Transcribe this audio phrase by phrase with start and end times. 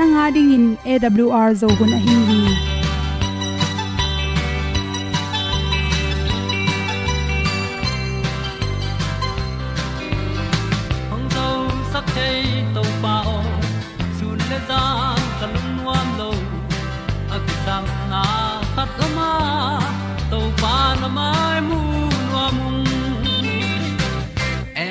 [0.00, 2.38] Nanga ding in awr zo gun a hin hi.
[11.10, 11.46] Hong zo
[11.92, 12.40] sak chei
[12.82, 12.84] o
[14.18, 14.40] sun
[17.36, 17.38] a
[18.12, 18.22] na
[18.74, 18.96] khat
[21.02, 21.80] na mai mu
[22.30, 22.58] nuam
[24.86, 24.90] e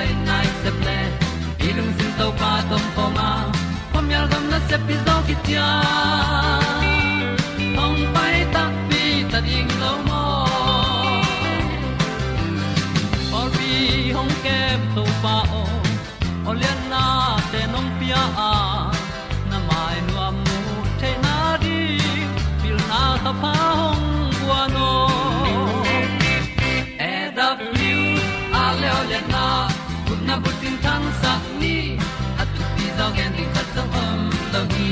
[0.00, 0.98] tan nai se ple
[1.68, 3.28] ilung sin to pa tom pa ma
[3.92, 5.68] pom yal gam na se pi zo ki tia
[7.78, 10.22] hong pai ta pi ta ding lo mo
[13.38, 13.72] or bi
[14.16, 15.62] hong kem to pa o
[16.50, 17.04] olian na
[17.52, 18.52] te nong pia a
[19.50, 20.58] na mai nu amu
[21.00, 21.78] te na di
[22.62, 23.69] pil na ta pa
[30.30, 31.76] na bu tin tan sa ni
[32.42, 34.20] at tu pi zo gen ding khat song om
[34.54, 34.90] lo gi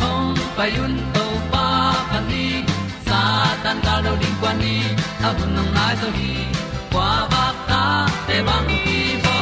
[0.00, 1.66] hong pa yun to pa
[2.10, 2.46] pa ni.
[3.08, 3.20] Sa
[3.64, 4.76] tan ga lo ding kwan ni.
[5.26, 6.32] A bu nong lai to hi.
[6.92, 7.82] Kwa ba ta
[8.28, 9.36] te bang ki bo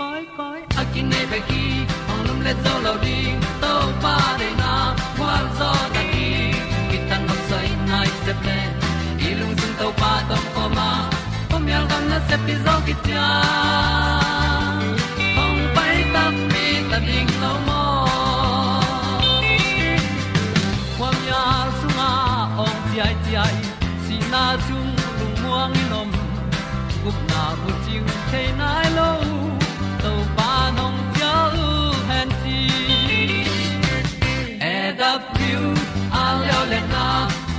[0.00, 1.64] koi koi a kin nei pe ki
[2.12, 3.72] ong lum le zo lo ding to
[4.04, 4.72] pa de na
[5.18, 6.28] kwa zo ta ki
[6.90, 8.58] ki tan nok sai nai se pe
[9.28, 10.88] ilung sun to pa tom ko ma.
[11.50, 13.26] Pom yal gam na se pi zo ki tia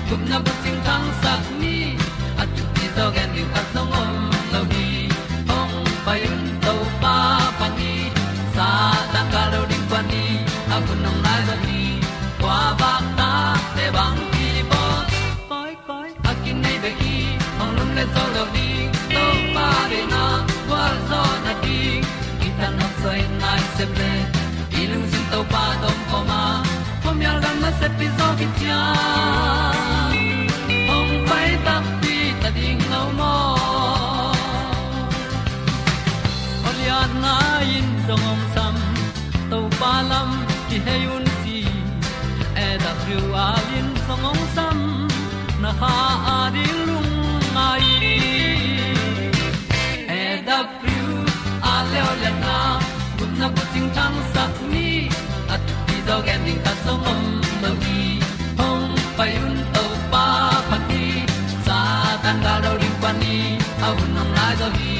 [0.09, 1.75] cùng na bu ting tang sat ni
[2.37, 4.85] at ti zo gen ni at song om lo ni
[5.57, 5.75] ong
[6.05, 7.15] pai un to pa
[7.59, 7.93] pa ni
[8.55, 8.69] sa
[9.13, 10.23] ta ka lo ding pa ni
[10.75, 11.81] a bu nong lai za ni
[12.41, 13.31] kwa ba ta
[13.75, 14.83] te bang ki bo
[15.49, 17.15] koi koi a kin nei be ki
[17.61, 18.67] ong lum le zo lo ni
[19.15, 20.23] to pa de na
[20.67, 21.77] kwa zo na ti
[22.39, 24.11] ki ta na sai nai se ple
[56.89, 57.21] song om
[57.63, 58.01] lo gi
[58.59, 58.85] hong
[59.17, 60.25] pai un to pa
[60.69, 61.03] pa ti
[61.65, 61.79] sa
[62.23, 63.35] tan ga do ri pa ni
[63.87, 64.95] au nong lai do gi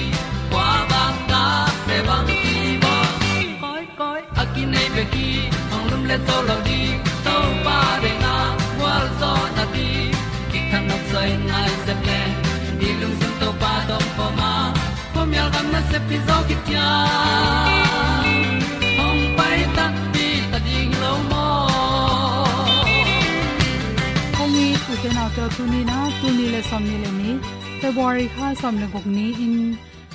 [0.52, 1.44] kwa ba ta
[1.88, 2.54] pe bang ti
[2.84, 2.96] ba
[3.64, 4.44] koi koi a
[4.74, 5.28] nei pe ki
[5.76, 6.82] ong lum le to lo di
[7.26, 8.36] to pa de na
[8.82, 9.90] wa zo na ti
[10.52, 12.22] ki kan nok sai nai se ple
[12.80, 14.52] ni lung sun to pa tom pa ma.
[15.14, 16.58] Pom yal gam na se pi zo ki
[25.02, 27.32] te na to tu ni na tu ni le som ni le ni
[27.82, 29.56] february kha som le gok ni in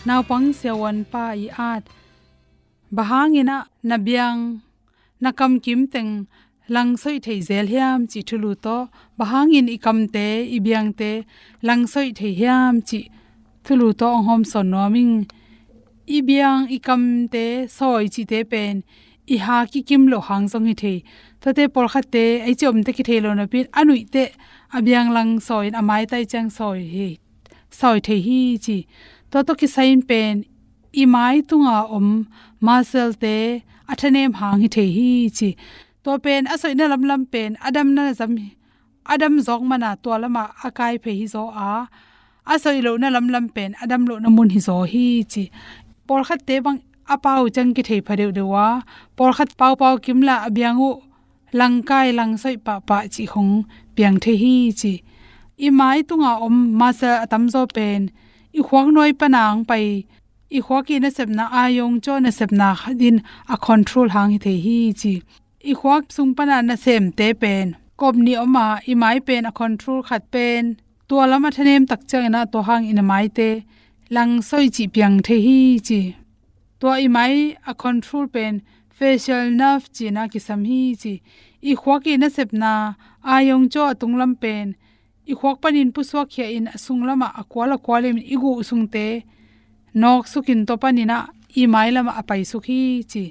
[0.09, 1.85] naw pang se wan pa i at
[2.97, 3.57] bahangina
[3.91, 4.41] nabyang
[5.25, 6.13] nakam kim teng
[6.75, 8.77] lang soi thei zel hiam chi thulu to
[9.19, 10.27] bahangin ikam te
[10.57, 11.11] ibyang te
[11.67, 13.01] lang soi thei hiam chi
[13.65, 15.15] thulu to hom son noming
[16.19, 17.03] ibyang ikam
[17.35, 17.47] te
[17.79, 18.75] soi chi te pen
[19.35, 20.99] i ha ki kim lo hang song hi thei
[21.41, 24.25] to por kha te ai chom te ki thei lo na pin anui te
[24.77, 27.09] abyang lang soi, amai tai chang soi hi.
[27.71, 28.77] Soi the hi chi.
[29.31, 30.45] To to ki sain pen
[31.03, 32.09] i mai tunga om
[32.67, 35.51] masel te, athanem hang hi the hi chi.
[36.05, 38.33] To pen, asoi na lam lam pen, adam na zam
[39.07, 41.87] adam zok mana to lama akai phe hi zo a.
[42.53, 45.45] Asoi lo na lam lam pen, adam lo na mun hi zo hi chi.
[46.07, 46.81] Por khat te bang
[47.15, 48.67] apau chang ki thei phadeu dewa
[49.17, 50.91] por khat pau pau kimla abyangu
[51.59, 53.55] langkai langsoi pa pa chi hong
[53.97, 54.95] piang the hi chi.
[55.67, 58.11] I mai tunga om masa atam zo pen.
[58.53, 60.07] I khwang noi panang pai.
[60.51, 62.69] I khwaki na sepna ayong cho na sepna
[63.01, 65.23] din a control hang the hi chi.
[65.71, 67.77] I khwak sung pana na sem te pen.
[67.97, 70.77] Kop ni oma i mai pen a control khat pen.
[71.09, 73.65] To lama thanem tak chang na to hang in mai te.
[74.11, 76.01] Lang soi chi piang the hi chi.
[76.81, 78.63] To i mai a control pen.
[78.99, 81.15] Facial nerve chi na ki sam hi chi.
[81.67, 82.75] อีขวักอีน่าเสพนา
[83.29, 84.67] อายงจ่อตุงลำเป็น
[85.29, 88.97] อีขวักปนินผู้สวกเขียอินสุงละมาอควาละควาเลมินอีกูสุงเต
[90.03, 91.19] นอกสุกินตัวปนินะ
[91.55, 92.81] อีไม้ละมาอไปสุขี
[93.13, 93.25] จี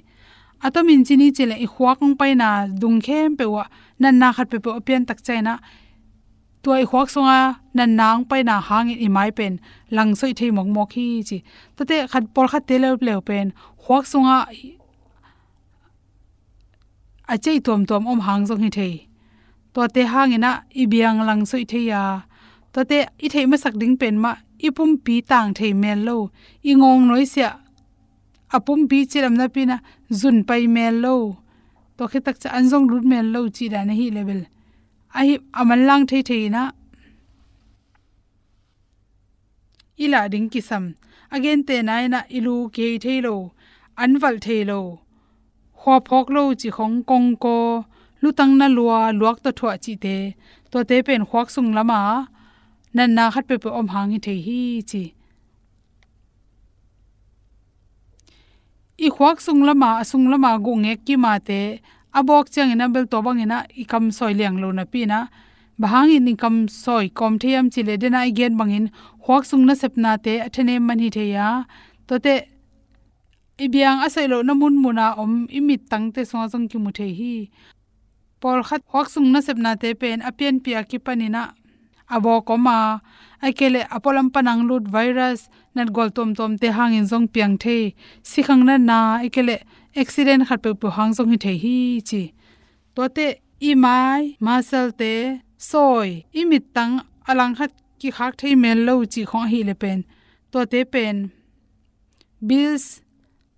[0.64, 2.50] อาตมินจินีจิเลอีขวักงไปนา
[2.82, 3.66] ดุงเข้มเปวะ
[4.02, 5.56] นันนาขัดเปเปอเปียนตักใจนะ
[6.64, 7.40] ตัวอีควักสงะ
[7.78, 9.54] นันนางไปน่ะหางอีไม้เป็น
[9.94, 11.38] หลังสอยเทมองมอขี้จี
[11.76, 13.46] ตะเตขัดปอลขัดเตเลวเปล่าเป็น
[13.84, 14.38] ควักสงะ
[17.28, 19.08] a chei tom tom om hang jong hi thei.
[19.74, 22.22] To te hangina ibiang lang soi thei ya.
[22.74, 24.32] To te i thei ma sak ding pen ma
[24.68, 26.18] ipum pi tang thei mel lo.
[26.70, 27.50] I ngong noi sia
[28.56, 29.78] apum pi chiram na pina
[30.20, 31.16] zun pai mel lo.
[31.98, 34.42] To khe tak cha anjong lut mel lo chi da na hi level.
[35.20, 36.64] Ai aman lang thei thei na.
[40.04, 40.86] Ila ding ki sam.
[41.36, 43.36] Again te nai ina ilu ke thei lo.
[44.04, 45.03] Anwal thei lo.
[45.86, 47.46] ขอพกโลจิของกงโก
[48.22, 50.08] ลุตั้งนลัวลวกตัวถั่วจีเต
[50.72, 52.02] ตัวเตเป็นควักสุงละมา
[52.98, 55.04] นันนาคัดไปเปอมหางเทฮีจี
[59.02, 61.52] อีควักสุงละมาสุงละมากุงเอกกี่มาเต
[62.16, 65.20] อบอกจังนะเบลตัวบังเงนะอีคำซอยเลียงโลนะพี่นะ
[65.82, 68.86] บางอินี่คำซอยคอมเทียมจีเลเดนไอเกียนบังอิน
[69.24, 71.40] ควักสุงนะเสพนาเตอัทเนมันฮิเทีย
[72.08, 72.28] ตัวเต
[73.66, 77.08] ibiang asai lo na mun muna om imit tang te so jong ki mu the
[77.20, 77.36] hi.
[78.42, 81.44] Pol khat hok sung na sepna te pen apian pia ki panina.
[82.16, 83.02] Abo koma,
[83.42, 87.96] akele apolam panang lut virus, nat gol tom tom te hangin jong piang the.
[88.30, 89.56] Sikhang na na, akele
[89.96, 91.78] accident khat pe pu hang jong hi the hi
[92.10, 92.24] chi.
[92.96, 93.28] To te
[93.70, 95.14] i mai masal te,
[95.70, 96.94] soi, imit tang
[97.30, 100.04] alang khat ki khak thei mel lo chi khong hi le pen.
[100.52, 101.32] To te pen,
[102.48, 102.86] bills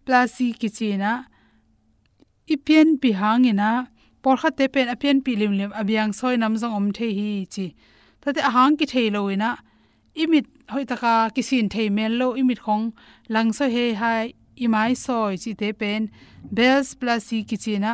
[0.06, 1.12] plasi kichina
[2.54, 3.70] ipian pi hangina
[4.22, 7.46] por kha te pen apian pi lim lim abyang soi nam jong om the hi
[7.54, 7.68] chi.
[8.22, 9.52] Tate ahang ki thei loina
[10.22, 12.86] imit hoi taka kisin thei mel lo imit khong
[13.34, 14.34] lang so he hai,
[14.66, 16.02] imai soi chi te pen
[16.58, 17.94] bells plasi kichina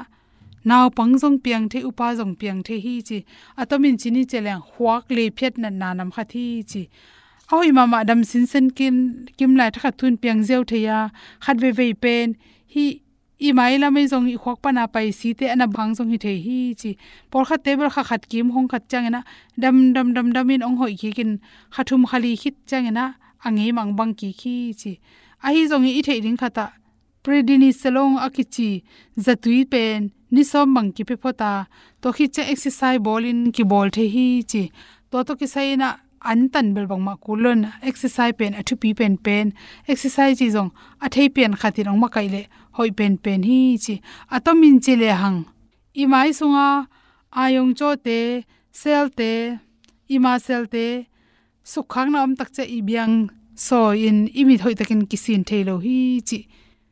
[0.69, 3.25] नाउ पंगजोंग पियंग थे upa jong piang the hi chi,
[3.57, 6.83] atomin chini cheleng huak le phet na nanam kha thi chi
[7.53, 8.95] oi mama dam sin sen kin
[9.37, 10.97] kim lai thakha thun piang zeu theya,
[11.43, 12.27] khat ve ve pen.
[12.73, 12.85] Hi
[13.47, 16.09] i mai la mai zong i khok pa na pai si te ana bang zong
[16.13, 16.91] hi the hi chi.
[17.31, 19.21] Por kha table kha khat kim hong khat chang na
[19.61, 21.31] dam dam dam dam in ong hoi ki kin
[21.75, 23.05] khathum khali khit chang na
[23.45, 24.91] ange mang bang ki khi chi.
[25.45, 26.65] A hi zong i thei ding khata
[27.23, 28.69] predini selong akichi
[29.25, 29.99] zatui pen.
[30.33, 31.51] Ni som mang ki pe phota
[32.01, 34.63] to khi che exercise ball in ki ball the hi chi.
[35.11, 35.89] To to ki sai na
[36.29, 37.59] an tan bel bang ma kulon
[37.89, 39.47] exercise pen athu pi pen pen
[39.91, 40.71] exercise ji jong
[41.05, 42.41] a thei pen khatin ong ma kai le
[42.77, 43.95] hoi pen pen hi chi
[44.35, 45.39] atomin chi le hang
[46.01, 46.67] i mai sunga
[47.41, 48.19] ayong cho te
[48.81, 49.31] sel te
[50.13, 50.85] i ma sel te
[51.71, 53.15] sukhang na am tak che i biang
[53.67, 55.97] so in imi thoi takin kisin thelo hi
[56.27, 56.39] chi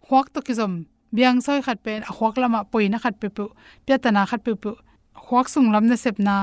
[0.05, 0.73] khwak to ki zom
[1.15, 3.45] biang soi khat pen a khwak lama poina khat pe pu
[3.85, 4.71] pyatana khat pe pu
[5.25, 6.35] khwak sung lam na sep na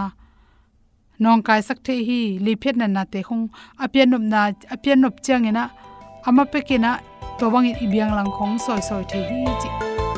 [1.18, 3.44] nong kai sak the hi li phet na na te khong.
[3.85, 4.40] Apian nop na
[4.75, 5.64] apian nop chang ina
[6.26, 6.90] ama pe ke na
[7.38, 9.70] to bang e i biang lang khong soi soi the hi chi.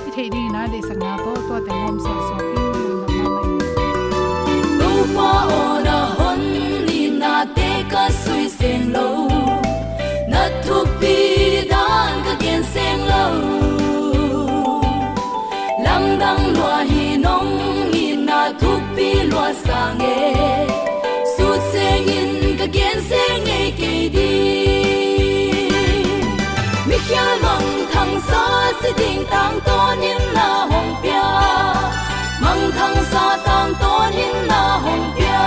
[0.07, 3.23] I the ding na de sang na to to te ngom soi soi ki na
[3.35, 3.69] ma mai
[4.79, 6.41] no pa ona hon
[6.87, 9.09] ni na te ka sui sen lo.
[10.33, 11.17] Na tu pi
[11.73, 13.25] dan ka gen sen lo.
[15.85, 17.49] Lam dang lo hi nong
[24.13, 24.59] đi.
[26.89, 31.23] Mi khia mong thang sa sẽ ding tang tôn nin na hồng bia
[32.43, 35.45] mong thang sa tang tôn nin na hồng bia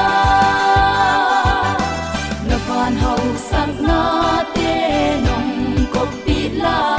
[2.50, 3.20] na van hậu
[3.52, 6.98] sang na te nong ko pi la.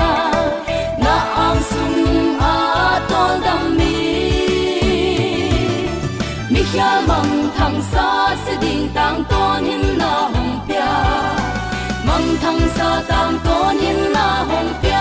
[1.04, 1.16] Na
[1.47, 3.97] ang sung a tol dam mi.
[6.50, 10.01] Mi khia mong thang sa sẽ ding tang tôn nin na
[13.09, 14.91] thăng sa tang na hồng bia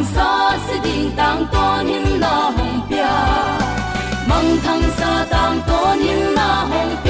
[0.00, 3.12] thang sa se ding tang to him na hong pia
[4.28, 7.09] mang thang sa tang to him na hong pia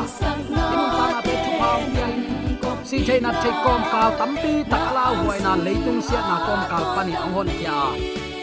[0.74, 2.14] Inong pa nga pe chupaw yan.
[2.86, 6.84] Si chay na chay kom kaw tampi la huai na leitung sia na kom kaw
[6.94, 7.80] pani ang hon kya.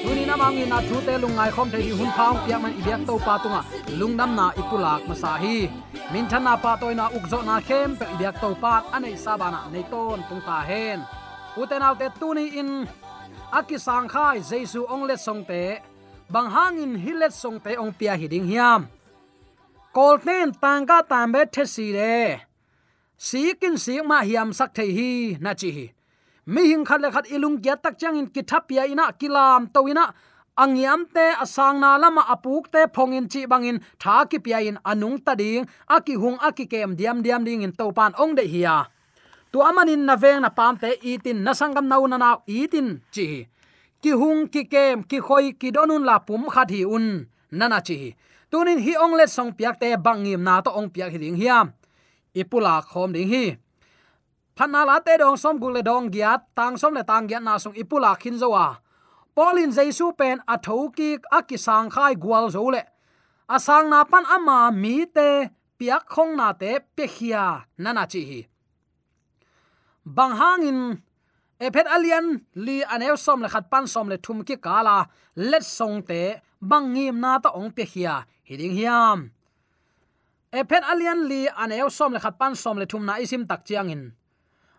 [0.02, 3.14] Tuni na mangi na chute lungai khom tay di humpa ang piyak man biak to
[3.26, 3.62] patunga.
[3.98, 5.70] Lungnam na ipulak masahi.
[6.10, 10.18] Mintan na patoy na ukzo na kem pe biak to pat anay sabana nei ton
[10.26, 11.00] tung ta hen
[11.58, 12.70] Uten te tuni in
[13.50, 15.82] akisang khai jesu ong le song te
[16.30, 18.86] bang hangin hilet song te ong pia hiding hiam
[19.96, 22.40] kolten tangka tambe thesi re.
[23.18, 25.86] Sikin sik ma hiam sak thei hi, na chi hi.
[26.46, 30.04] Mi hing khat le khat ilung kya tak chang in kithapia ina kilam toina
[30.58, 35.18] angiam te asang na lama apuk te phongin chi bangin tha ki pia in anung
[35.26, 35.64] ta ding
[35.96, 38.76] aki hung aki kem, diam diam ding in topan ong de hiya
[39.52, 43.28] tu amanin na veng na pam te itin na sangam nau na na itin chi
[44.02, 47.06] ki hung, ki kem, ki khoi, ki donun la pum khat hi un
[47.58, 47.98] nana chi
[48.50, 51.72] tunin hi ong let song piak te bangim na to ong piak hi ding hiam.
[52.34, 53.56] Ipula khom ding hi.
[54.56, 57.74] Phanna la te dong som gule dong giat, tang som le tang giat na song
[57.78, 58.78] ipula khin zowa
[59.38, 60.90] polin jaisu pen atho
[61.48, 62.82] ki sang khai gwal zo le.
[63.54, 65.30] Asang na pan ama mi te,
[65.78, 67.44] piak khong na te pe khia
[67.82, 68.40] nana chi hi.
[70.16, 70.80] Bang hangin
[71.64, 72.26] ephet alian
[72.66, 74.96] li anew som le khat pan som le thum ki kala
[75.50, 76.22] let song te
[76.60, 79.30] bangim na ta ong pe khia hiding hiam.
[80.52, 83.90] Ephet alian li anew som le khat pan som le thum na isim tak chiang
[83.90, 84.02] in.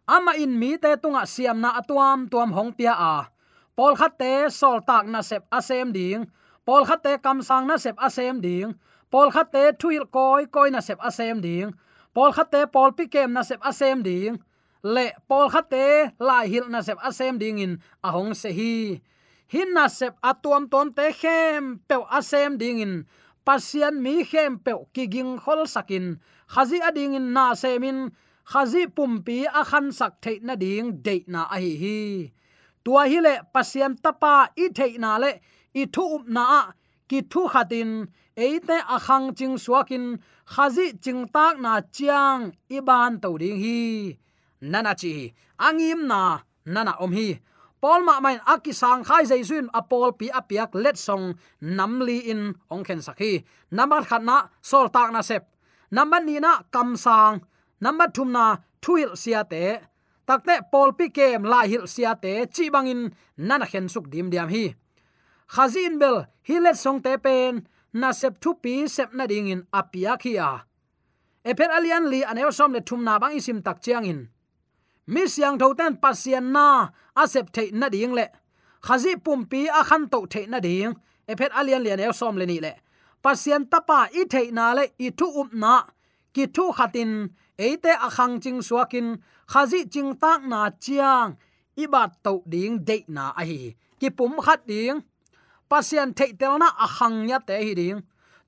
[0.07, 3.29] Ama in mi te tunga siam na atuam tuam hong pia a.
[3.77, 6.25] Pol khat te sol tak na sep asem ding.
[6.65, 8.73] Pol khat te kam sang na sep asem ding.
[9.11, 11.69] Pol khat te thuil koi koi na sep asem ding.
[12.13, 14.41] Pol khat te pol pi kem na sep asem ding.
[14.83, 15.85] Le pol khat te
[16.19, 19.01] lai hil na sep asem ding in ahong se hi
[19.53, 22.93] hin na sep atuam ton te khem pe asem ding in
[23.45, 26.05] pasian mi khem pe kiging khol sakin.
[26.53, 27.97] Khazi ading in na semin.
[28.51, 31.99] Khazi pumpi a khan sak thei na ding de na a hi hi.
[32.83, 35.31] Tua hi le pasian tapa i thei na le.
[35.81, 36.45] I thu up na
[37.09, 37.91] ki thu khatin.
[38.45, 40.05] Eite akhang ching suakin.
[40.53, 42.41] Khazi ching tak na chiang
[42.77, 43.79] iban to ding hi.
[44.71, 45.13] Nana chi,
[45.67, 46.21] angim na.
[46.73, 47.29] Nana om hi.
[47.81, 52.83] Paul ma main aki sang, khai jaisun apol pi apiak let song namli in, ong
[52.83, 55.47] khen sakhi number khatna sol tak na sep.
[55.91, 57.41] Number ni na, kam sang.
[57.81, 59.79] Number thum na thuil sia te.
[60.27, 64.49] Takte Paul pi kem la hil sia te, chi bangin nana khen suk dim diam
[64.49, 64.75] hi.
[65.53, 70.21] Khazin bel hilet song te pen, na sep thu pi, sep na ding in apiak
[70.21, 70.51] hi a.
[71.45, 74.29] Epet alian li anew som le thum na bang isim tak chiang in
[75.13, 76.67] mi siang tho ten pasian na
[77.21, 78.25] asep the na ding le
[78.85, 80.93] khazi pumpi a khan to the na ding
[81.31, 82.73] e phet alian lian el som le ni le
[83.23, 85.73] pasian tapa i the na le i thu up na
[86.35, 87.11] ki thu khatin
[87.65, 89.07] eite a khang ching suakin
[89.51, 91.29] khazi ching tak na chiang
[91.81, 93.59] i bat to ding de na a hi
[93.99, 94.97] ki pum khat ding
[95.69, 97.99] pasian the tel na a khang nya te hi ding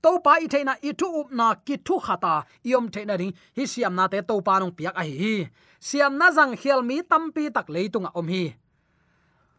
[0.03, 2.33] to pa i theina i thu up na ki thu khata
[2.69, 5.33] iom theina ding hi siam na te to pa nong piak a hi
[5.81, 8.53] siam na jang khial mi tampi tak leitunga om hi.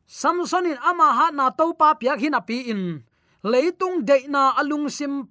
[0.07, 3.02] Samson in ama ha na to pa piak hin api in.
[3.43, 5.26] Leitung de na alung sim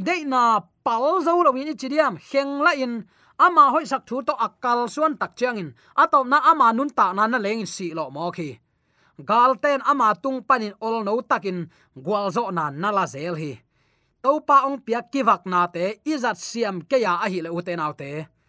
[0.00, 2.16] de na pal zo lo ni chidiam.
[2.16, 3.04] Heng la in.
[3.36, 5.68] Ama hoi sak thu to akal suan tak chiang in.
[5.96, 8.56] Atop na ama nun ta na na leng si lo mo khi.
[9.20, 11.68] Galten ama tung panin ol no takin
[12.04, 13.52] gwal zo na nala zel hi.
[14.24, 16.00] Topa ong piak kiwak na te.
[16.04, 18.39] Izat siam ke ya a hi le uten autte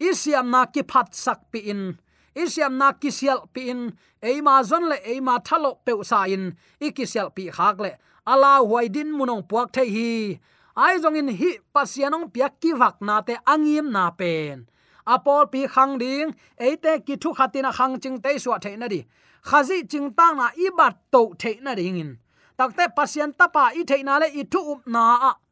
[0.00, 1.98] isiam na ki phat sak pi in.
[2.36, 3.96] Isiam na ki sial pi in.
[4.22, 6.56] Eima zon le eima thalo pe sa in.
[6.80, 7.92] Ikisial pi khak le.
[8.26, 10.40] Ala huai din munong puak the hi.
[10.76, 14.66] Ai zong in hi pasianong piak ki vak na te angim na pen.
[15.06, 16.34] Apol pi khang ding.
[16.58, 19.06] Eite ki thu khatina khang ching te suwa the na di.
[19.44, 22.18] Khazi ching tang na ibat to the na ding in.
[22.58, 25.45] Takte pasien tapa i the na le i thu up na a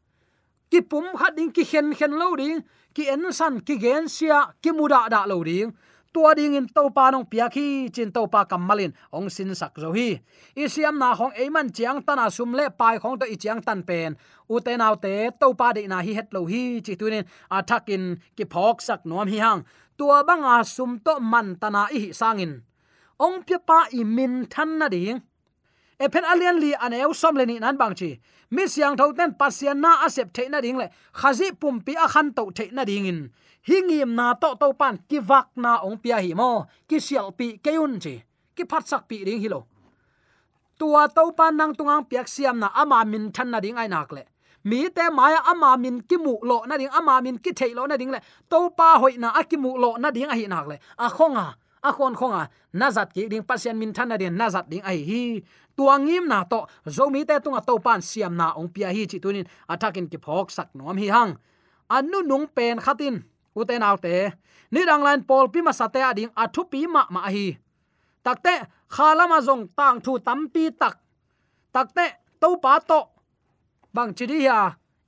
[0.75, 2.59] ki pum khat ding, ki khen khen lo ding,
[2.95, 5.71] ki en san, ki gen sia, ki muda da lo ding.
[6.15, 10.09] Tua ding in topa nong pia khi, chin topa kamalin ong sin sak zo hi.
[10.63, 14.15] Isiam na hong eiman chiang tana sum le pai khong to i chiang tan pen.
[14.53, 18.05] U te nau te topa de na hi het lo hi, chi tunin athakin
[18.37, 19.61] ki phok sak nom hi hang.
[19.99, 22.53] Tua banga sum to man tana i sangin
[23.25, 25.23] ong pia pa i min than na ding
[26.05, 28.11] e pen alian li an eu som le ni nan bang chi.
[28.51, 30.87] Mi siang tho ten pasian na asep the na ding le.
[31.21, 33.31] Khazi pum pi a khan to the na ding in.
[33.69, 36.67] Hingim na to to pan ki vak na ong pia hi mo.
[36.89, 38.15] Ki sial pi keun chi.
[38.57, 39.61] Ki phat sak pi ding hi lo.
[40.79, 44.13] Tua to pan nang tungang piak siam na ama min than na ding ai nak
[44.13, 44.23] le.
[44.65, 47.87] Mi te maya ama min ki mu lo na ding, ama min ki thei lo
[47.87, 48.21] na ding le.
[48.51, 50.77] To pa hoi na akimu lo na ding a hi nak le.
[50.99, 51.47] A khonga
[51.89, 55.23] a khon khonga à, nazat ki ding pasien min thana den nazat ding ai hi
[55.77, 56.59] tuangim na to
[56.97, 59.47] zomi te tunga to pan siam na ong pia hi chi tunin.
[59.73, 61.33] Attacking ki phok sak nom hi hang.
[61.97, 63.17] Anu nung pen khatin
[63.59, 64.15] uten autte
[64.73, 67.47] ni danglan pol pi ma sate ading athu pi ma ma hi.
[68.25, 68.55] Takte
[68.95, 70.95] khalama zong tang thu tampi tak.
[71.75, 72.07] Takte
[72.41, 73.01] to pa to.
[73.95, 74.59] Bang chidi ya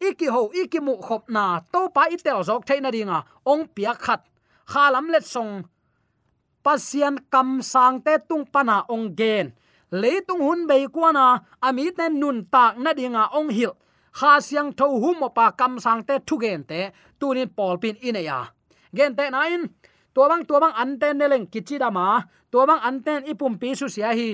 [0.09, 4.21] iki ho iki mu khop na, to pa itel zok theina dinga ong pia khat.
[4.67, 5.65] Khalam let song
[6.67, 9.55] pasian kam sang te tung pana ong gen.
[9.95, 13.73] Leitung hun bei kwana ami ten nun tak na dinga ong hil.
[14.19, 18.19] Kha siang tho hum pa kam sang te thu gen te tunin pol pin in
[18.19, 18.51] ya.
[18.97, 19.63] Gen te nain
[20.15, 23.87] tua bang tua bang anten ne leng kichi dama tua bang anten ipum pi su
[23.87, 24.31] sia hi.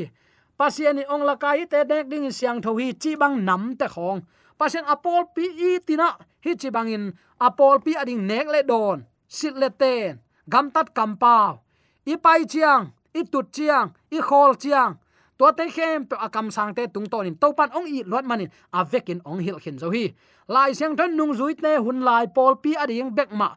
[0.57, 4.21] Pasien ni ong lakai te dek ding siang tho hi chi bang nam te khong.
[4.59, 6.09] Pasien apol pi i tina
[6.45, 7.05] hi chi bang in
[7.47, 10.21] apol pi ading nek le don sit le ten,
[10.53, 11.61] gam tat kam pao
[12.07, 14.99] i pai chiang, i tut chiang, i khol chiang.
[15.39, 18.51] To te khem to akam sang te tung tonin to pan ong i lot manin,
[18.73, 20.15] a vekin ong hil khin zo hi.
[20.49, 23.49] Lai siang thon nung zui te hun lai pol pi ading bek ma.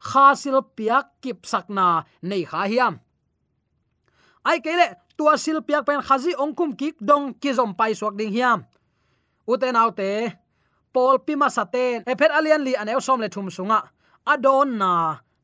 [0.00, 2.94] Kha sil piak kip sakna nei kha hiam.
[4.44, 4.86] Ai kele
[5.16, 8.64] tua sil piak pen khazi ong kum kik dong ki zom pai suak ding hiam.
[9.48, 10.32] Uten autte
[10.92, 13.80] pol pi ma saten e phet alian li anew som le thum sunga.
[14.32, 14.92] Adon na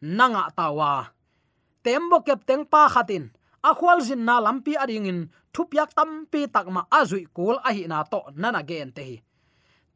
[0.00, 1.19] nanga tawa
[1.84, 3.24] tembo kep teng pa khatin
[3.68, 5.20] akhwal zin na lampi ading in.
[5.54, 9.16] Thupyak tampi takma azui kul ahi na to nana gen te hi.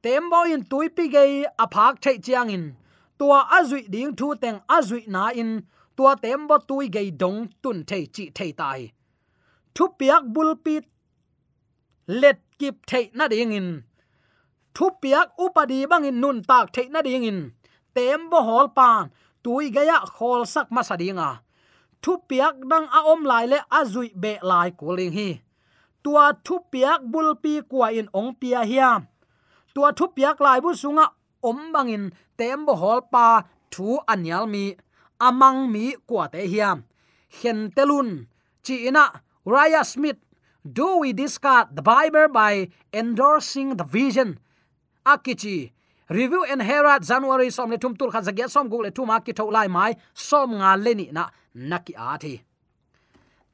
[0.03, 1.25] Tembo in tuipi ge
[1.59, 2.65] aphak thei chiang in.
[3.19, 5.51] Tua azui ding thu teng azui na in.
[5.97, 8.93] Tua tembo tui ge dong tun thei chi thei tai
[9.75, 10.81] thupyak bulpi
[12.07, 13.83] let kip thei na ding in.
[14.75, 17.53] Thupyak upadi bang in nun tak theina ding in.
[17.95, 19.11] Tembo hol pan
[19.43, 21.44] tui gaya khol sak ma sadinga
[22.05, 25.29] thu piak dang a om lai le azui be lai kuling hi.
[26.05, 29.01] Tua thu piak bul pi kwa in ong pia hiam.
[29.75, 31.07] Tua thu piak lai bu sunga
[31.49, 32.05] om bangin
[32.39, 33.27] tem bo hol pa
[33.73, 34.65] thu anyal mi,
[35.27, 36.79] amang mi kwa te hiam.
[37.39, 38.09] Hen telun
[38.65, 39.05] chi ina
[39.53, 40.21] raya smith,
[40.77, 44.39] do we discard the bible by endorsing the vision?
[45.07, 45.73] Akichi,
[46.09, 49.33] review and herald january som le tum tur kha zagia som gu le tuma ki
[49.33, 52.35] tho lai mai som nga leni na naki a thi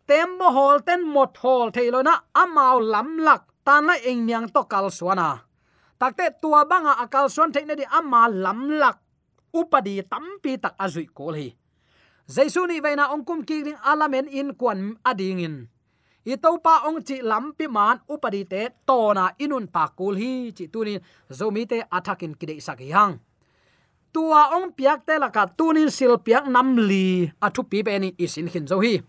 [0.08, 4.62] tembo hol ten mot hol thailo na amao lam lak tan la eng miang to
[4.72, 5.36] kal suana à.
[6.00, 8.96] takte tua banga akal suan theina di ama lam lak
[9.52, 11.48] upadi tampi tak azui kol hi
[12.34, 15.56] jaisu ni veina ongkum ki ring alamen in kwan ading in
[16.32, 20.32] i to pa ong chi lampi man upadi te to na inun pa kul hi
[20.56, 21.00] chi tunin
[21.38, 23.14] zomi te athakin kide sak hang
[24.12, 27.30] tua ong piak te laka tunin sil piak nam li.
[27.40, 29.00] Athu pi be ni isin hin zo hi.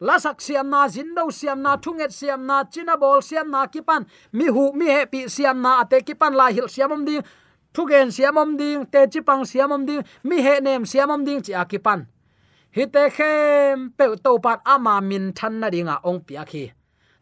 [0.00, 3.66] La sak siam na, zin do siam na thunget siam na, china bol siam na,
[3.66, 4.04] kipan.
[4.32, 7.22] Mi hu, mi he pi siam na ate kipan la hil siam om ding.
[7.72, 11.24] Thugen siam om ding, te chi pang siam om ding, mi he nem siam om
[11.24, 12.06] ding, chi akipan
[12.76, 16.64] hi te khem pe to pat ama min than na ringa ong piak hi.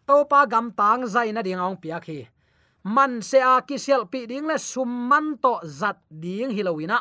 [0.06, 2.18] To pa gam tang zai na ringa ong piak hi
[2.84, 7.00] man se a ki sel pi ding le sum man to zat ding hilowina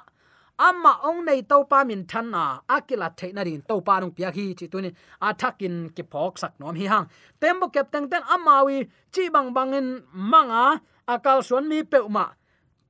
[0.58, 4.30] amma ong nei to pa min than na akila theina na to pa nong pia
[4.32, 4.90] hi chi tuni
[5.22, 7.08] athakin ki phok sak nom hi hang.
[7.42, 12.26] Tembo kep teng ten amawi chi bang bangin manga akal suan mi pe ma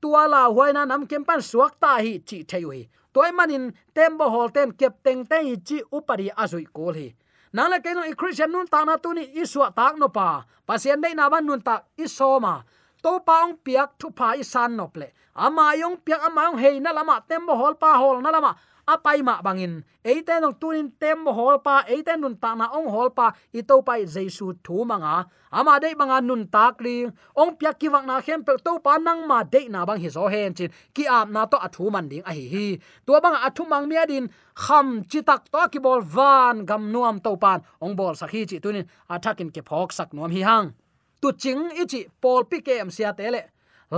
[0.01, 4.69] tua la huaina nam kem pan suak ta hi chi thei toy manin tembo holten
[4.79, 7.09] kep teng te chi upari azui kol hi.
[7.53, 10.43] Nang la keno i christian nun ta na tuni iswa tak no pa.
[10.67, 12.63] Pasien dei na ban nun tak isoma
[13.03, 15.07] to paung piak thu pa i san no ple.
[15.35, 18.55] Ama yong piak ama yong hei na lama, tembo hol pa hol na lama.
[18.83, 19.83] Apai ma bangin.
[20.03, 23.79] Eite nong tunin tem hol pa eite nun ta na ong hol pa i to
[23.81, 25.23] pai jesu thu manga.
[25.51, 27.07] Ama dei banga nun tak ri.
[27.39, 30.09] Ong piak ki wang na khem pe to pa nang ma dei na bang hi
[30.11, 30.69] zo hen chin.
[30.95, 32.45] Ki ap na to athu man ding a hi.
[32.53, 32.67] Hi
[33.07, 34.27] to bang athu mang mi adin
[34.63, 37.63] kham chi tak to ki bol van gam nuam to pan.
[37.79, 40.75] Ong bol sakhi chi tunin athakin ke phok sak nuam hi hang
[41.23, 43.41] tu ching ichi pol pi kem sia te le.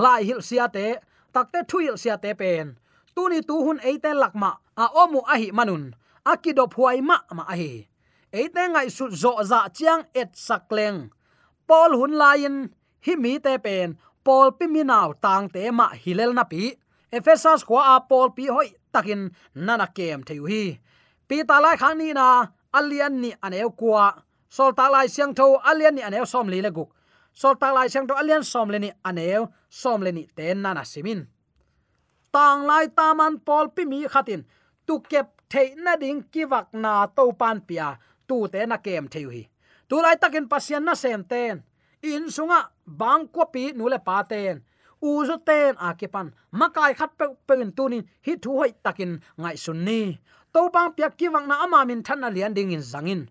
[0.03, 0.85] Lai hil sia te
[1.33, 2.67] takte thuil sia te pen.
[3.15, 4.51] Tuni tu hun eite lakma
[4.83, 5.83] a omu a hi manun
[6.31, 7.71] akidop huai ma ma a hi
[8.39, 10.99] eite ngai su zo za chiang et sakleng
[11.67, 12.55] pol hun lain,
[13.05, 13.97] hi mi te pen.
[14.25, 16.73] Pol pi mi naw tang te ma hilel na pi.
[17.17, 19.21] Ephesus khwa a pol pi hoi, takin
[19.65, 20.63] nana kem theu hi.
[21.27, 22.27] Pi ta lai khang ni na
[22.77, 24.05] alian ni aneu kwa
[24.49, 26.89] sol ta lai siang tho alian ni aneu som li le guk
[27.35, 31.27] sol ta lai siang to alian som leni aneu, som leni ten nana simin.
[32.31, 34.41] Tang lai taman pol pi mi khatin,
[34.87, 37.87] tu kep thei na ding ki vak na to pan pia,
[38.27, 39.43] tu te na kem theu hi.
[39.89, 41.63] Tu lai takin pasian na sem ten.
[42.01, 44.63] In sunga, bang ko pi nu le pa ten.
[45.01, 46.27] U zo ten a ke pan,
[46.59, 50.17] makai khat pe pen tunin hi thu hoi takin ngai sun ni.
[50.53, 53.21] To bang pia ki na ama min than na lian ding in zangin.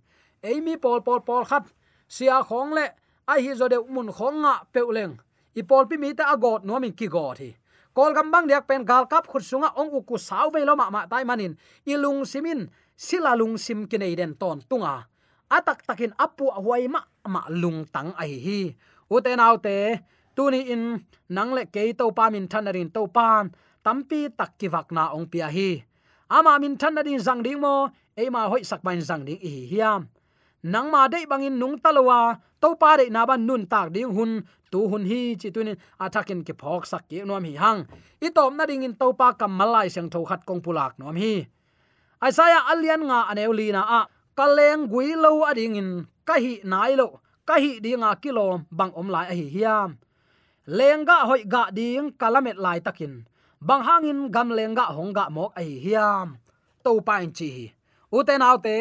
[0.42, 1.64] Eimi pol pol pol khat,
[2.08, 2.84] sia khong le
[3.26, 5.14] ai hi zo de mun khonga peuleng
[5.60, 7.50] i pol pi mi ta agot no min ki go thi
[7.94, 10.90] kol gam bang diak pen gal kap khut sunga ong uku sau ve lo ma
[10.90, 11.54] ma tai manin.
[11.86, 12.66] Ilung simin
[12.98, 15.06] sila lung sim kinai den ton tunga.
[15.46, 18.60] Atak takin apu huai ma ma lung tang ai hi
[19.62, 19.78] te,
[20.34, 20.98] tu tuni in
[21.30, 25.30] nang le ke to pa min thanarin to pan tampi tak ki vak na ong
[25.30, 25.70] pia hi.
[26.34, 30.10] Ama min thanarin zang ding mo ema hoi sak ban zang ding hi hiam.
[30.66, 34.40] Nang ma dei bangin nung talowa to pa de na ban nun tak ding hun,
[34.72, 37.80] tu hun hi chi tunin athakin ke phok sak ki nom hi hang.
[38.24, 41.16] I tom na ding in to pa kam malai sang tho khat kong pulak nom
[41.22, 41.34] hi.
[42.24, 44.00] Aisaya alian nga aneuli na a.
[44.38, 45.90] Kaleng gui lo ading in
[46.28, 47.20] ka hi nai lo.
[47.48, 49.90] Ka hi dinga kilom bang om lai a hi hiam.
[50.78, 53.14] Lenga hoi ga ding kalamet lai takin.
[53.60, 56.28] Bang hangin gam lenga hongga mok a hi hiam.
[56.84, 57.50] To pa in chi
[58.16, 58.78] uten autte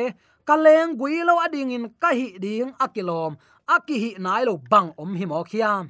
[0.48, 3.32] kaleng gui lo ading in ka hi ding akilom
[3.68, 5.90] aki hi nai lo bang om hi mo khiam.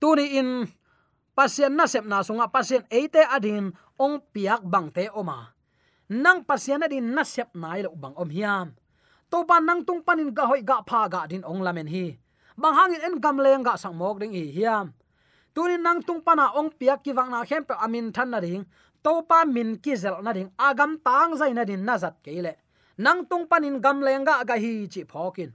[0.00, 0.66] Tuni in,
[1.34, 5.54] pasien na sep na sunga, pasien eite adin ong piak bang te oma
[6.08, 8.76] nang pasien adin na sep nai lo bang om hiam.
[9.30, 12.14] To ban nang tung panin ga hoi ga pha ga din ong lamen hi.
[12.56, 14.92] Bang hangin en gam leng ga sang mok ding hi hiam.
[15.54, 18.62] Tunin nang tung pana ong piak ki wang na khem pe amin than na ding.
[19.02, 20.50] To pa min ki zel na ding.
[20.58, 22.56] Agam tang zai na din nazat keile
[22.96, 25.50] nang tung panin gam lenga ga hi chi phokin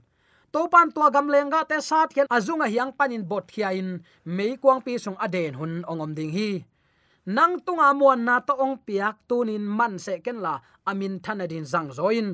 [0.52, 3.88] to pan tua gam lenga te sat khen azunga hiang panin bot khiain.
[4.24, 6.50] Mei kwang pi sung aden hun ongom ding hi.
[7.26, 10.54] Nang tunga muan na to ong piak tunin man se ken la
[10.90, 12.28] amin thanadin zang zoin.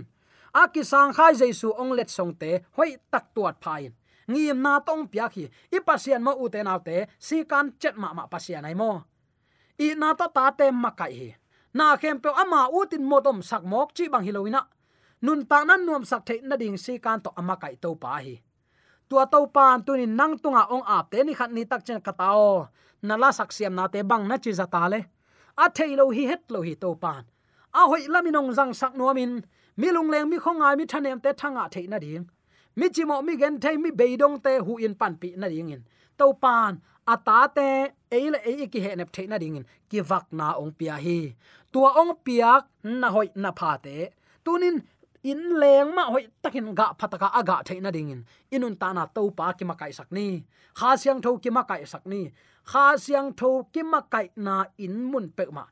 [0.55, 3.93] Aki sang khai jaisu ong let song te hoi tak tuat phain.
[4.27, 5.45] Ngim na tong piak hi,
[5.77, 9.05] i pasian u ute naw te, si kan chet ma ma pasian ai mo.
[9.79, 11.31] I na to ta te makai hi.
[11.75, 14.61] Na khem pe ama utin modom sak mok chi bang hiloina
[15.27, 18.11] nun ta nan nuam sak the na ding si kan to ama kai to pa
[18.25, 18.35] hi.
[19.09, 22.69] Tua to pan ni nang tunga ong ap te ni khat ni tak chen katao
[23.07, 25.01] na la sak siam na te bang na chi za ta le.
[25.63, 27.25] A thailo hi het lo hi to pan
[27.81, 29.33] a hoi laminong jang sak nuamin
[29.81, 32.25] mi lung leng mi khongai mi thanem te thanga theina ding.
[32.79, 35.83] Mi chimo mi gen thai mi beidong te hu in pan pi na ding in.
[36.19, 36.73] To pan
[37.13, 37.69] ata te
[38.17, 39.65] eile e ki he nep theina ding in.
[39.91, 41.21] Ki vak na ong pia hi.
[41.73, 42.63] Tua ong piak
[43.01, 43.97] na hoi na pha te.
[44.45, 44.77] Tunin
[45.31, 48.21] in leng ma hoi takin ga phataka aga theina dingin.
[48.55, 50.29] Inun ta na to pa ki makai sakni.
[50.79, 52.23] Kha siang tho ki makai sakni.
[52.71, 55.65] Kha siang tho ki makai na in mun pe ma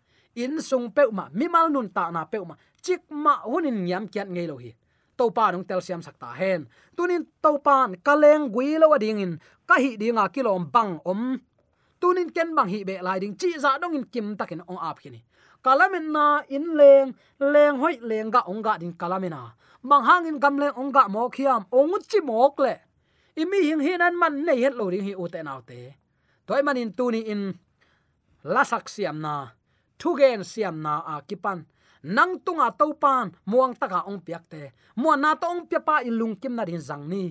[0.43, 4.05] in sung pe ma mi mal nun ta na pe ma chik ma hunin nyam
[4.13, 4.71] kiat ngei lo hi
[5.17, 6.67] to pa nong tel siam sakta hen.
[6.97, 11.39] Tunin to pan kaleng gui lo dingin, ka hi dinga kilom bang om.
[12.01, 13.35] Tunin ken bang hi be lai ding.
[13.39, 15.23] Chi za dong in kim takin ong ap kini
[15.65, 17.09] kalamen na in leng
[17.41, 19.43] leng hoi, leng ga ong ga din kalamena
[19.85, 22.75] mang hang in gam leng ong ga mo khiam ong chi mok le.
[23.37, 25.81] Imi hing hin an man nei het lo ring hi u te nau te.
[26.47, 27.43] Toy manin tuni in
[28.55, 29.35] lasak siam na,
[29.99, 31.59] thugen siam na a kipan.
[32.17, 34.63] Nang tunga topan muang taka ong piak te.
[35.01, 37.25] Mo na to ong pia pa lung kim na din zang ni.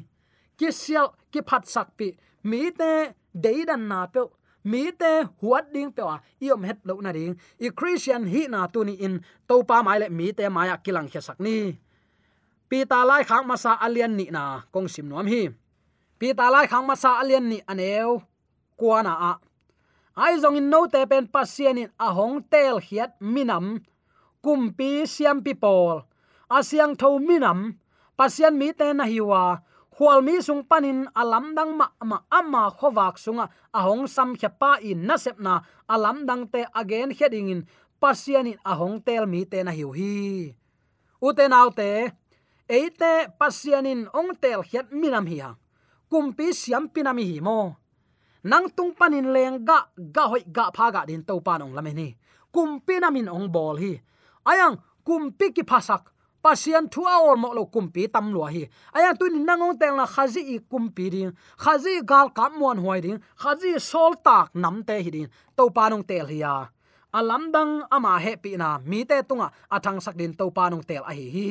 [0.58, 2.08] Ki sial, ki phat sak pi.
[2.50, 2.92] Mi te
[3.34, 4.22] deidan na pe
[4.64, 7.36] mi te huat ding pe wa, iom het lo na ding.
[7.60, 11.08] I christian hi na tu ni in, to pa mai le mi te maya kilang
[11.12, 11.80] khe sak ni.
[12.70, 15.52] Pi ta lai khang masa alian ni na, kong sim nom hi.
[16.20, 18.24] Pi ta lai khang masa alian ni aneu
[18.80, 19.34] kwana a.
[20.16, 23.82] Ai zong in no te pen pasien in a hong tel hiat minam
[24.44, 26.06] kumpi siam pi pol.
[26.50, 27.60] Asyang tho minam
[28.18, 29.62] pasien mi te na hiwa
[29.94, 33.46] khwal mi sung panin alam dang ma ma ama khowak sunga.
[33.74, 37.62] Ahong sam khapa in na sep na alam dang te again heading in
[38.02, 40.54] pasian in ahong tel mi te na hiu hi.
[41.22, 42.12] Ute nau te
[42.68, 45.52] eite pasian in ong tel het minam hi ha.
[46.10, 47.78] Kumpi siam pinami hi mo.
[48.44, 52.10] Nang tung panin leng ga ga hoi ga pha ga din to panong lameni
[52.54, 53.98] kumpi namin ong bol hi.
[54.46, 56.13] Ayang, kumpi ki phasak
[56.44, 58.68] pasian thu awor mo lo kumpi tam lo hi.
[58.92, 60.04] Aya tu ni nangong teng à.
[60.04, 61.32] À à na khazi i kumpi ding
[61.64, 66.04] khazi gal kam mon hoi ding khazi sol tak nam te hi ding to panung
[66.04, 66.56] tel hi ya
[67.14, 68.70] alam dang ama he pi na.
[68.90, 71.50] Mi te tunga athang sak din to panung tel a hi hi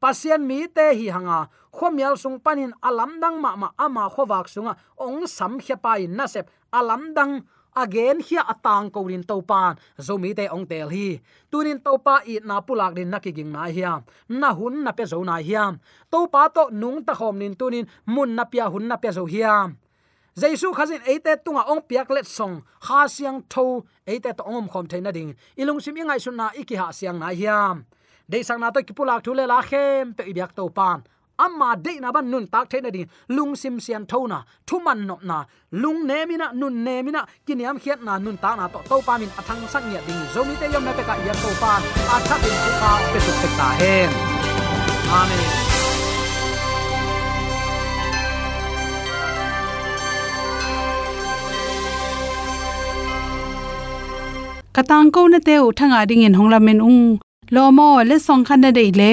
[0.00, 4.72] pasian mi te hi hanga khomial sung panin alam dang ma ma ama khowak sunga
[4.96, 7.32] ong sam khepai pai na sep alam dang
[7.76, 11.20] again, hia atang ko rin to pan zo mi te ong tel hi.
[11.50, 15.22] Tunin to pa i na pulak din nakiging na hiam na hun na pe zo
[15.22, 15.78] na hiam
[16.10, 19.26] to pa to nung ta khom nin tunin mun na pia hun na pe zo
[19.26, 19.76] hiam
[20.40, 22.62] jaisu khazin eite tunga ong piak let song.
[22.86, 25.36] Ha siang tho eite to ongom khom theina ding.
[25.60, 27.84] Ilung sim ingai sun na iki ha siang na hiam
[28.30, 31.02] de sang na to kipulak thule la khem pe ibyak to pan
[31.44, 33.08] amma de na ban nun tak thena ding.
[33.36, 35.38] Lung sim sian tho na, thu man nop na.
[35.82, 38.64] Lung ne mina nun ne mina kiniam khiat na, nun ta na.
[38.72, 40.22] To to pa min athang sak nya ding.
[40.34, 41.72] Zomi te yom na te ka yan to pa.
[42.14, 44.10] A tha tin ku pa, pe su tek ta hen.
[45.20, 45.44] Amen.
[54.76, 57.02] Katang ko na te u thanga ding in honglamen ung.
[57.54, 59.12] Lomo le song khan na dei le